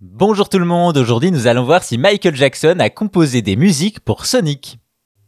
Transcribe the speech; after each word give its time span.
Bonjour 0.00 0.48
tout 0.48 0.60
le 0.60 0.64
monde, 0.64 0.96
aujourd'hui 0.96 1.32
nous 1.32 1.48
allons 1.48 1.64
voir 1.64 1.82
si 1.82 1.98
Michael 1.98 2.36
Jackson 2.36 2.76
a 2.78 2.88
composé 2.88 3.42
des 3.42 3.56
musiques 3.56 3.98
pour 3.98 4.26
Sonic. 4.26 4.78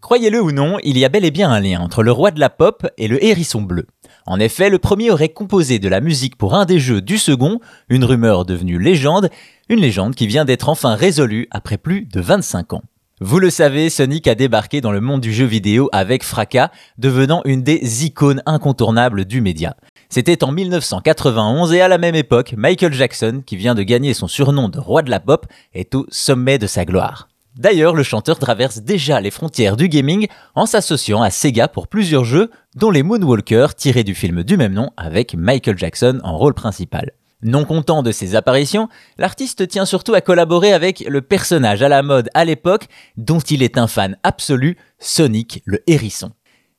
Croyez-le 0.00 0.40
ou 0.40 0.52
non, 0.52 0.78
il 0.84 0.96
y 0.96 1.04
a 1.04 1.08
bel 1.08 1.24
et 1.24 1.32
bien 1.32 1.50
un 1.50 1.58
lien 1.58 1.80
entre 1.80 2.04
le 2.04 2.12
roi 2.12 2.30
de 2.30 2.38
la 2.38 2.48
pop 2.48 2.86
et 2.96 3.08
le 3.08 3.24
hérisson 3.24 3.60
bleu. 3.60 3.88
En 4.24 4.38
effet, 4.38 4.70
le 4.70 4.78
premier 4.78 5.10
aurait 5.10 5.30
composé 5.30 5.80
de 5.80 5.88
la 5.88 6.00
musique 6.00 6.36
pour 6.36 6.54
un 6.54 6.64
des 6.64 6.78
jeux 6.78 7.02
du 7.02 7.18
second, 7.18 7.58
une 7.88 8.04
rumeur 8.04 8.44
devenue 8.44 8.78
légende, 8.78 9.30
une 9.68 9.80
légende 9.80 10.14
qui 10.14 10.28
vient 10.28 10.44
d'être 10.44 10.68
enfin 10.68 10.94
résolue 10.94 11.48
après 11.50 11.76
plus 11.76 12.02
de 12.02 12.20
25 12.20 12.74
ans. 12.74 12.82
Vous 13.20 13.40
le 13.40 13.50
savez, 13.50 13.90
Sonic 13.90 14.28
a 14.28 14.36
débarqué 14.36 14.80
dans 14.80 14.92
le 14.92 15.00
monde 15.00 15.20
du 15.20 15.32
jeu 15.32 15.44
vidéo 15.44 15.88
avec 15.90 16.22
fracas, 16.22 16.70
devenant 16.98 17.42
une 17.44 17.64
des 17.64 18.04
icônes 18.04 18.42
incontournables 18.46 19.24
du 19.24 19.40
média. 19.40 19.74
C'était 20.14 20.44
en 20.44 20.52
1991 20.52 21.72
et 21.72 21.80
à 21.80 21.88
la 21.88 21.96
même 21.96 22.14
époque, 22.14 22.52
Michael 22.54 22.92
Jackson, 22.92 23.42
qui 23.46 23.56
vient 23.56 23.74
de 23.74 23.82
gagner 23.82 24.12
son 24.12 24.28
surnom 24.28 24.68
de 24.68 24.78
roi 24.78 25.00
de 25.00 25.08
la 25.08 25.20
pop, 25.20 25.46
est 25.72 25.94
au 25.94 26.04
sommet 26.10 26.58
de 26.58 26.66
sa 26.66 26.84
gloire. 26.84 27.30
D'ailleurs, 27.56 27.94
le 27.94 28.02
chanteur 28.02 28.38
traverse 28.38 28.82
déjà 28.82 29.22
les 29.22 29.30
frontières 29.30 29.78
du 29.78 29.88
gaming 29.88 30.26
en 30.54 30.66
s'associant 30.66 31.22
à 31.22 31.30
Sega 31.30 31.66
pour 31.66 31.88
plusieurs 31.88 32.26
jeux, 32.26 32.50
dont 32.76 32.90
les 32.90 33.02
Moonwalkers 33.02 33.74
tirés 33.74 34.04
du 34.04 34.14
film 34.14 34.42
du 34.42 34.58
même 34.58 34.74
nom 34.74 34.90
avec 34.98 35.34
Michael 35.34 35.78
Jackson 35.78 36.20
en 36.24 36.36
rôle 36.36 36.52
principal. 36.52 37.12
Non 37.42 37.64
content 37.64 38.02
de 38.02 38.12
ses 38.12 38.34
apparitions, 38.34 38.90
l'artiste 39.16 39.66
tient 39.66 39.86
surtout 39.86 40.12
à 40.12 40.20
collaborer 40.20 40.74
avec 40.74 41.06
le 41.08 41.22
personnage 41.22 41.82
à 41.82 41.88
la 41.88 42.02
mode 42.02 42.28
à 42.34 42.44
l'époque 42.44 42.88
dont 43.16 43.40
il 43.40 43.62
est 43.62 43.78
un 43.78 43.86
fan 43.86 44.18
absolu, 44.24 44.76
Sonic 44.98 45.62
le 45.64 45.82
hérisson. 45.86 46.32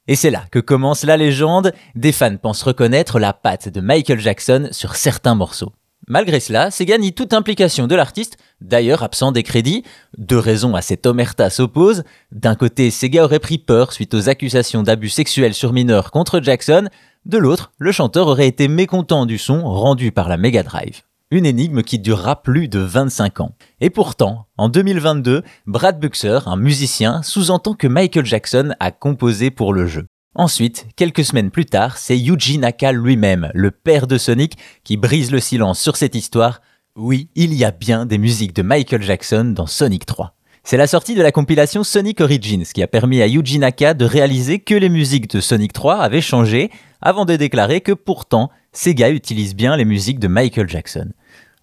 Et 0.10 0.18
c'est 0.18 0.32
là 0.32 0.44
que 0.52 0.60
commence 0.60 1.06
la 1.06 1.16
légende, 1.16 1.72
des 1.96 2.12
fans 2.12 2.36
pensent 2.36 2.64
reconnaître 2.64 3.20
la 3.20 3.32
patte 3.32 3.70
de 3.70 3.80
Michael 3.80 4.20
Jackson 4.20 4.68
sur 4.72 4.98
certains 4.98 5.34
morceaux. 5.34 5.72
Malgré 6.10 6.42
cela, 6.42 6.72
Sega 6.72 6.98
nie 6.98 7.14
toute 7.14 7.32
implication 7.32 7.88
de 7.88 7.96
l'artiste, 7.96 8.36
d'ailleurs 8.60 9.04
absent 9.04 9.32
des 9.32 9.44
crédits. 9.44 9.84
Deux 10.18 10.38
raisons 10.38 10.76
à 10.76 10.82
cette 10.82 11.06
omerta 11.06 11.50
s'opposent. 11.50 12.04
D'un 12.34 12.56
côté, 12.56 12.92
Sega 12.92 13.24
aurait 13.24 13.40
pris 13.40 13.58
peur 13.58 13.94
suite 13.94 14.14
aux 14.14 14.28
accusations 14.28 14.84
d'abus 14.84 15.08
sexuels 15.08 15.54
sur 15.54 15.72
mineurs 15.72 16.12
contre 16.12 16.42
Jackson. 16.42 16.90
De 17.26 17.38
l'autre, 17.38 17.72
le 17.78 17.94
chanteur 17.94 18.28
aurait 18.28 18.50
été 18.50 18.68
mécontent 18.68 19.26
du 19.26 19.38
son 19.38 19.64
rendu 19.64 20.12
par 20.12 20.28
la 20.28 20.36
Mega 20.36 20.64
Drive 20.64 21.04
une 21.34 21.48
énigme 21.48 21.82
qui 21.82 21.98
durera 21.98 22.44
plus 22.44 22.68
de 22.68 22.80
25 22.80 23.40
ans. 23.42 23.56
Et 23.82 23.90
pourtant, 23.90 24.46
en 24.58 24.70
2022, 24.70 25.42
Brad 25.66 26.00
Buxer, 26.00 26.48
un 26.48 26.56
musicien, 26.56 27.24
sous-entend 27.24 27.74
que 27.74 27.88
Michael 27.88 28.26
Jackson 28.26 28.76
a 28.80 28.92
composé 28.92 29.50
pour 29.50 29.74
le 29.74 29.88
jeu. 29.88 30.06
Ensuite, 30.36 30.86
quelques 30.96 31.26
semaines 31.26 31.50
plus 31.50 31.66
tard, 31.66 31.98
c'est 31.98 32.18
Yuji 32.18 32.60
Naka 32.60 32.92
lui-même, 32.92 33.50
le 33.56 33.72
père 33.72 34.06
de 34.06 34.20
Sonic, 34.20 34.58
qui 34.84 34.96
brise 34.96 35.32
le 35.32 35.40
silence 35.40 35.80
sur 35.80 35.98
cette 35.98 36.16
histoire. 36.16 36.62
Oui, 36.96 37.30
il 37.36 37.54
y 37.56 37.66
a 37.66 37.72
bien 37.72 38.06
des 38.06 38.20
musiques 38.20 38.56
de 38.56 38.62
Michael 38.62 39.02
Jackson 39.02 39.54
dans 39.56 39.68
Sonic 39.68 40.06
3. 40.06 40.36
C'est 40.66 40.78
la 40.78 40.88
sortie 40.88 41.14
de 41.14 41.22
la 41.22 41.34
compilation 41.34 41.84
Sonic 41.84 42.22
Origins 42.22 42.64
qui 42.74 42.82
a 42.82 42.88
permis 42.88 43.22
à 43.22 43.28
Yuji 43.28 43.60
Naka 43.60 43.94
de 43.94 44.06
réaliser 44.06 44.60
que 44.60 44.74
les 44.74 44.88
musiques 44.88 45.30
de 45.30 45.42
Sonic 45.42 45.74
3 45.74 45.98
avaient 45.98 46.22
changé, 46.22 46.72
avant 47.02 47.26
de 47.26 47.36
déclarer 47.36 47.82
que 47.82 47.92
pourtant, 47.92 48.50
Sega 48.72 49.10
utilise 49.10 49.56
bien 49.56 49.76
les 49.76 49.84
musiques 49.84 50.20
de 50.20 50.30
Michael 50.30 50.70
Jackson. 50.70 51.12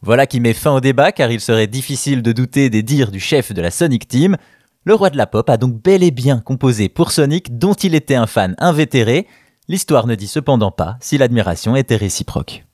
Voilà 0.02 0.26
qui 0.26 0.38
met 0.38 0.52
fin 0.52 0.72
au 0.72 0.80
débat 0.80 1.12
car 1.12 1.30
il 1.30 1.40
serait 1.40 1.66
difficile 1.66 2.20
de 2.20 2.32
douter 2.32 2.68
des 2.68 2.82
dires 2.82 3.10
du 3.10 3.20
chef 3.20 3.52
de 3.52 3.62
la 3.62 3.70
Sonic 3.70 4.06
Team. 4.06 4.36
Le 4.84 4.94
roi 4.94 5.08
de 5.08 5.16
la 5.16 5.26
pop 5.26 5.48
a 5.48 5.56
donc 5.56 5.82
bel 5.82 6.02
et 6.02 6.10
bien 6.10 6.38
composé 6.38 6.90
pour 6.90 7.10
Sonic 7.10 7.58
dont 7.58 7.74
il 7.74 7.94
était 7.94 8.14
un 8.16 8.26
fan 8.26 8.54
invétéré. 8.58 9.26
L'histoire 9.66 10.06
ne 10.06 10.14
dit 10.14 10.28
cependant 10.28 10.72
pas 10.72 10.98
si 11.00 11.16
l'admiration 11.16 11.74
était 11.74 11.96
réciproque. 11.96 12.64